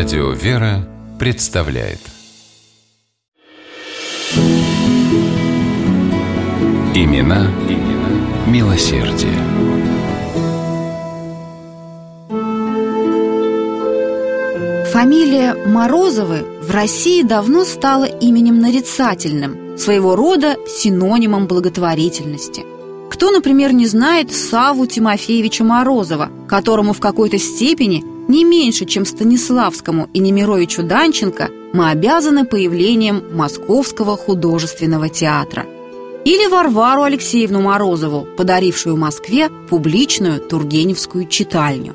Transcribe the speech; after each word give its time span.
Радио 0.00 0.30
«Вера» 0.30 0.88
представляет 1.18 1.98
Имена, 6.94 7.50
имена 7.68 8.46
милосердие. 8.46 9.34
Фамилия 14.90 15.54
Морозовы 15.66 16.46
в 16.62 16.70
России 16.70 17.20
давно 17.20 17.64
стала 17.64 18.04
именем 18.04 18.58
нарицательным, 18.58 19.76
своего 19.76 20.16
рода 20.16 20.56
синонимом 20.66 21.46
благотворительности. 21.46 22.64
Кто, 23.10 23.30
например, 23.30 23.74
не 23.74 23.86
знает 23.86 24.32
Саву 24.32 24.86
Тимофеевича 24.86 25.62
Морозова, 25.62 26.30
которому 26.48 26.94
в 26.94 27.00
какой-то 27.00 27.36
степени 27.36 28.02
не 28.30 28.44
меньше, 28.44 28.84
чем 28.84 29.04
Станиславскому 29.04 30.08
и 30.14 30.20
Немировичу 30.20 30.82
Данченко, 30.82 31.50
мы 31.72 31.90
обязаны 31.90 32.44
появлением 32.44 33.22
Московского 33.32 34.16
художественного 34.16 35.08
театра. 35.08 35.66
Или 36.24 36.48
Варвару 36.48 37.02
Алексеевну 37.02 37.60
Морозову, 37.60 38.26
подарившую 38.36 38.96
Москве 38.96 39.48
публичную 39.68 40.40
Тургеневскую 40.40 41.26
читальню. 41.26 41.94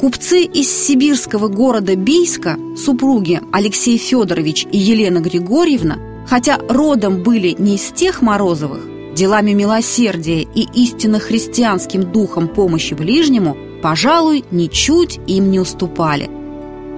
Купцы 0.00 0.42
из 0.42 0.70
сибирского 0.70 1.48
города 1.48 1.96
Бийска, 1.96 2.58
супруги 2.76 3.40
Алексей 3.52 3.96
Федорович 3.96 4.66
и 4.70 4.76
Елена 4.76 5.18
Григорьевна, 5.20 5.98
хотя 6.28 6.58
родом 6.68 7.22
были 7.22 7.56
не 7.58 7.76
из 7.76 7.90
тех 7.92 8.22
Морозовых, 8.22 9.14
делами 9.14 9.52
милосердия 9.52 10.42
и 10.42 10.68
истинно 10.74 11.18
христианским 11.18 12.12
духом 12.12 12.48
помощи 12.48 12.94
ближнему, 12.94 13.56
пожалуй, 13.86 14.44
ничуть 14.50 15.20
им 15.28 15.52
не 15.52 15.60
уступали. 15.60 16.28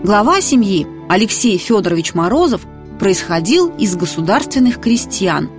Глава 0.03 0.41
семьи 0.41 0.87
Алексей 1.11 1.59
Федорович 1.59 2.15
Морозов 2.15 2.63
происходил 2.99 3.71
из 3.77 3.95
государственных 3.95 4.81
крестьян. 4.81 5.51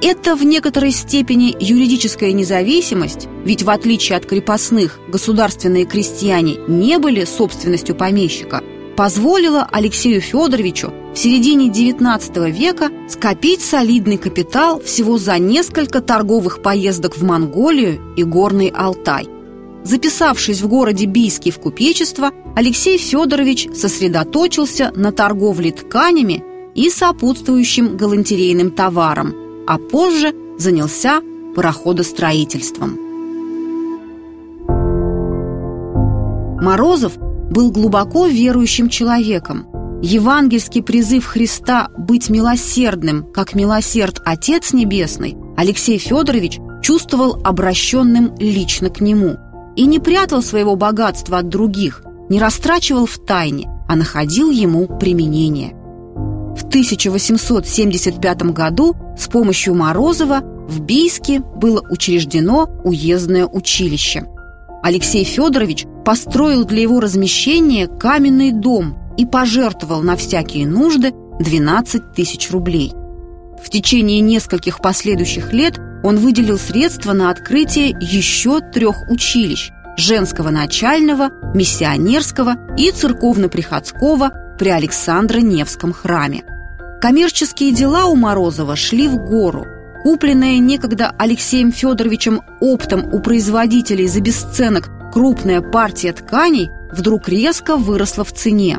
Это 0.00 0.36
в 0.36 0.44
некоторой 0.44 0.92
степени 0.92 1.56
юридическая 1.58 2.30
независимость, 2.30 3.26
ведь 3.44 3.64
в 3.64 3.70
отличие 3.70 4.16
от 4.16 4.26
крепостных, 4.26 5.00
государственные 5.08 5.86
крестьяне 5.86 6.58
не 6.68 7.00
были 7.00 7.24
собственностью 7.24 7.96
помещика, 7.96 8.62
позволила 8.96 9.68
Алексею 9.72 10.20
Федоровичу 10.20 10.92
в 11.12 11.18
середине 11.18 11.66
XIX 11.68 12.48
века 12.52 12.90
скопить 13.08 13.60
солидный 13.60 14.18
капитал 14.18 14.80
всего 14.80 15.18
за 15.18 15.36
несколько 15.40 16.00
торговых 16.00 16.62
поездок 16.62 17.16
в 17.16 17.24
Монголию 17.24 18.00
и 18.16 18.22
Горный 18.22 18.68
Алтай. 18.68 19.26
Записавшись 19.86 20.62
в 20.62 20.66
городе 20.66 21.06
Бийске 21.06 21.52
в 21.52 21.60
купечество, 21.60 22.32
Алексей 22.56 22.98
Федорович 22.98 23.68
сосредоточился 23.72 24.90
на 24.96 25.12
торговле 25.12 25.70
тканями 25.70 26.42
и 26.74 26.90
сопутствующим 26.90 27.96
галантерейным 27.96 28.72
товаром, 28.72 29.32
а 29.68 29.78
позже 29.78 30.34
занялся 30.58 31.22
пароходостроительством. 31.54 32.98
Морозов 36.60 37.16
был 37.52 37.70
глубоко 37.70 38.26
верующим 38.26 38.88
человеком. 38.88 39.68
Евангельский 40.02 40.82
призыв 40.82 41.26
Христа 41.26 41.90
быть 41.96 42.28
милосердным, 42.28 43.24
как 43.32 43.54
милосерд 43.54 44.20
Отец 44.24 44.72
Небесный, 44.72 45.36
Алексей 45.56 45.98
Федорович 45.98 46.58
чувствовал 46.82 47.40
обращенным 47.44 48.34
лично 48.38 48.90
к 48.90 49.00
нему 49.00 49.36
и 49.76 49.86
не 49.86 49.98
прятал 49.98 50.42
своего 50.42 50.74
богатства 50.74 51.38
от 51.38 51.48
других, 51.48 52.02
не 52.28 52.40
растрачивал 52.40 53.06
в 53.06 53.18
тайне, 53.18 53.68
а 53.88 53.94
находил 53.94 54.50
ему 54.50 54.86
применение. 54.98 55.74
В 56.56 56.64
1875 56.64 58.42
году 58.52 58.96
с 59.16 59.28
помощью 59.28 59.74
Морозова 59.74 60.40
в 60.68 60.80
Бийске 60.80 61.40
было 61.40 61.82
учреждено 61.90 62.68
уездное 62.82 63.46
училище. 63.46 64.24
Алексей 64.82 65.24
Федорович 65.24 65.86
построил 66.04 66.64
для 66.64 66.82
его 66.82 67.00
размещения 67.00 67.86
каменный 67.86 68.52
дом 68.52 68.96
и 69.16 69.26
пожертвовал 69.26 70.02
на 70.02 70.16
всякие 70.16 70.66
нужды 70.66 71.12
12 71.40 72.14
тысяч 72.14 72.50
рублей. 72.50 72.92
В 73.62 73.70
течение 73.70 74.20
нескольких 74.20 74.80
последующих 74.80 75.52
лет 75.52 75.78
он 76.06 76.18
выделил 76.18 76.56
средства 76.56 77.12
на 77.14 77.30
открытие 77.30 77.96
еще 78.00 78.60
трех 78.60 79.10
училищ– 79.10 79.72
женского 79.96 80.50
начального, 80.50 81.30
миссионерского 81.52 82.54
и 82.76 82.92
церковно-приходского 82.92 84.30
при 84.56 84.68
Александро-Невском 84.68 85.92
храме. 85.92 86.44
Коммерческие 87.00 87.72
дела 87.72 88.04
у 88.06 88.14
Морозова 88.14 88.76
шли 88.76 89.08
в 89.08 89.16
гору. 89.16 89.66
Купленная 90.04 90.58
некогда 90.58 91.12
Алексеем 91.18 91.72
Федоровичем 91.72 92.40
оптом 92.60 93.12
у 93.12 93.18
производителей 93.18 94.06
за 94.06 94.20
бесценок 94.20 94.88
крупная 95.12 95.60
партия 95.60 96.12
тканей 96.12 96.70
вдруг 96.92 97.28
резко 97.28 97.76
выросла 97.76 98.22
в 98.22 98.32
цене. 98.32 98.78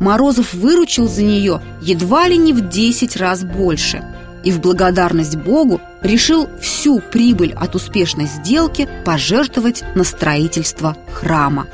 Морозов 0.00 0.52
выручил 0.52 1.08
за 1.08 1.22
нее 1.22 1.62
едва 1.80 2.26
ли 2.26 2.36
не 2.36 2.52
в 2.52 2.68
10 2.68 3.16
раз 3.16 3.44
больше 3.44 4.02
и 4.44 4.52
в 4.52 4.60
благодарность 4.60 5.36
Богу 5.36 5.80
решил 6.02 6.48
всю 6.60 7.00
прибыль 7.00 7.54
от 7.54 7.74
успешной 7.74 8.26
сделки 8.26 8.86
пожертвовать 9.04 9.82
на 9.94 10.04
строительство 10.04 10.94
храма. 11.12 11.66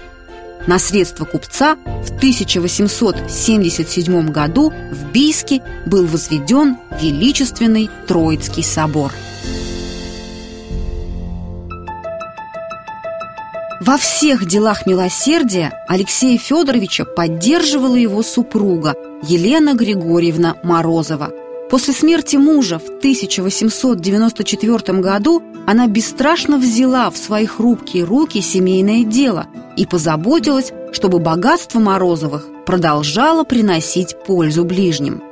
На 0.66 0.78
средства 0.78 1.24
купца 1.24 1.74
в 1.74 2.14
1877 2.16 4.30
году 4.30 4.72
в 4.92 5.10
Бийске 5.10 5.62
был 5.86 6.06
возведен 6.06 6.76
величественный 7.00 7.90
Троицкий 8.06 8.62
собор– 8.62 9.12
Во 13.80 13.96
всех 13.96 14.46
делах 14.46 14.84
милосердия 14.84 15.72
Алексея 15.88 16.36
Федоровича 16.36 17.06
поддерживала 17.06 17.96
его 17.96 18.22
супруга 18.22 18.94
Елена 19.22 19.72
Григорьевна 19.72 20.56
Морозова. 20.62 21.30
После 21.70 21.94
смерти 21.94 22.36
мужа 22.36 22.80
в 22.80 22.88
1894 22.88 24.98
году 24.98 25.40
она 25.66 25.86
бесстрашно 25.86 26.58
взяла 26.58 27.10
в 27.10 27.16
свои 27.16 27.46
хрупкие 27.46 28.02
руки 28.02 28.40
семейное 28.40 29.04
дело 29.04 29.46
и 29.76 29.86
позаботилась, 29.86 30.72
чтобы 30.92 31.20
богатство 31.20 31.78
Морозовых 31.78 32.48
продолжало 32.66 33.44
приносить 33.44 34.16
пользу 34.26 34.64
ближним. 34.64 35.22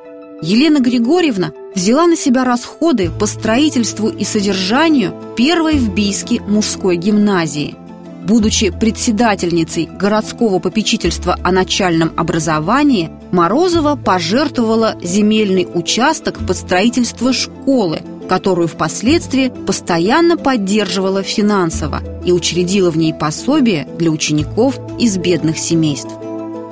Елена 0.40 0.78
Григорьевна 0.78 1.50
взяла 1.74 2.06
на 2.06 2.16
себя 2.16 2.44
расходы 2.44 3.10
по 3.10 3.26
строительству 3.26 4.08
и 4.08 4.22
содержанию 4.22 5.12
первой 5.36 5.74
в 5.74 5.92
Бийске 5.92 6.40
мужской 6.40 6.96
гимназии– 6.96 7.74
Будучи 8.28 8.70
председательницей 8.70 9.86
городского 9.86 10.58
попечительства 10.58 11.38
о 11.42 11.50
начальном 11.50 12.12
образовании, 12.14 13.10
Морозова 13.32 13.96
пожертвовала 13.96 14.96
земельный 15.02 15.68
участок 15.72 16.38
под 16.46 16.56
строительство 16.56 17.32
школы, 17.32 18.00
которую 18.28 18.68
впоследствии 18.68 19.52
постоянно 19.66 20.36
поддерживала 20.36 21.22
финансово 21.22 22.00
и 22.24 22.32
учредила 22.32 22.90
в 22.90 22.96
ней 22.96 23.12
пособие 23.12 23.86
для 23.98 24.10
учеников 24.10 24.78
из 24.98 25.16
бедных 25.18 25.58
семейств. 25.58 26.10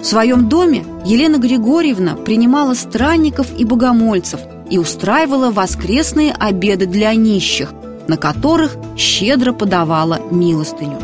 В 0.00 0.04
своем 0.04 0.48
доме 0.48 0.84
Елена 1.04 1.38
Григорьевна 1.38 2.14
принимала 2.14 2.74
странников 2.74 3.48
и 3.58 3.64
богомольцев 3.64 4.40
и 4.70 4.78
устраивала 4.78 5.50
воскресные 5.50 6.32
обеды 6.32 6.86
для 6.86 7.14
нищих, 7.14 7.72
на 8.06 8.16
которых 8.16 8.76
щедро 8.96 9.52
подавала 9.52 10.20
милостыню. 10.30 10.98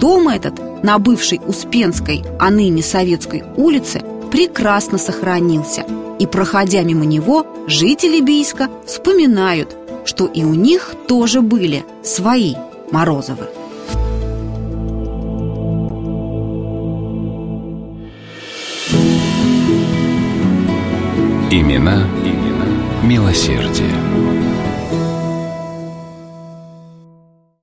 Дом 0.00 0.28
этот 0.28 0.82
на 0.82 0.98
бывшей 0.98 1.40
Успенской, 1.46 2.24
а 2.38 2.50
ныне 2.50 2.82
Советской 2.82 3.44
улице 3.56 4.02
прекрасно 4.32 4.96
сохранился. 4.98 5.84
И, 6.18 6.26
проходя 6.26 6.82
мимо 6.82 7.04
него, 7.04 7.46
жители 7.66 8.20
Бийска 8.20 8.68
вспоминают, 8.86 9.76
что 10.06 10.26
и 10.26 10.42
у 10.42 10.54
них 10.54 10.94
тоже 11.06 11.42
были 11.42 11.84
свои 12.02 12.54
Морозовы. 12.90 13.46
Имена, 21.50 22.06
имена 22.24 22.66
милосердие. 23.02 24.31